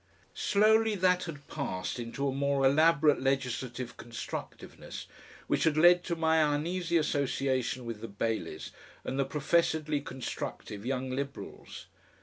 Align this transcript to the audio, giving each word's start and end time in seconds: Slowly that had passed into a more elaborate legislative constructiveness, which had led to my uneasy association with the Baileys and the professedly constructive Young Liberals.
Slowly 0.33 0.95
that 0.95 1.25
had 1.25 1.47
passed 1.47 1.99
into 1.99 2.27
a 2.27 2.33
more 2.33 2.65
elaborate 2.65 3.21
legislative 3.21 3.97
constructiveness, 3.97 5.05
which 5.45 5.63
had 5.63 5.77
led 5.77 6.03
to 6.05 6.15
my 6.15 6.41
uneasy 6.55 6.97
association 6.97 7.85
with 7.85 8.01
the 8.01 8.07
Baileys 8.07 8.71
and 9.03 9.19
the 9.19 9.25
professedly 9.25 10.01
constructive 10.01 10.87
Young 10.87 11.11
Liberals. 11.11 11.85